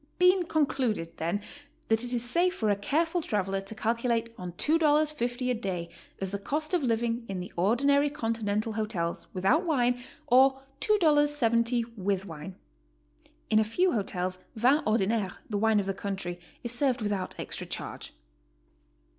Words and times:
Bean 0.17 0.41
concluded, 0.45 1.15
then, 1.17 1.43
that 1.87 2.03
it 2.03 2.11
is 2.11 2.27
safe 2.27 2.55
for 2.55 2.71
a 2.71 2.75
careful 2.75 3.21
traveler 3.21 3.61
to 3.61 3.75
calculate 3.75 4.31
on 4.35 4.51
$2.50 4.53 5.51
a 5.51 5.53
day 5.53 5.89
as 6.19 6.31
the 6.31 6.39
cost 6.39 6.73
of 6.73 6.81
living 6.81 7.23
in 7.29 7.39
the 7.39 7.53
or 7.55 7.75
dinary 7.77 8.11
Continental 8.11 8.73
hotels, 8.73 9.27
without 9.31 9.61
wine, 9.63 10.01
or 10.25 10.63
$2.70 10.79 11.95
with 11.95 12.25
wine. 12.25 12.55
(In 13.51 13.59
a 13.59 13.63
few 13.63 13.91
hotels 13.91 14.39
v\n 14.55 14.81
ordinaire, 14.87 15.33
the 15.47 15.59
wine 15.59 15.79
of 15.79 15.85
the 15.85 15.93
country, 15.93 16.39
is 16.63 16.71
served 16.71 17.03
without 17.03 17.35
extra 17.37 17.67
charge.) 17.67 18.11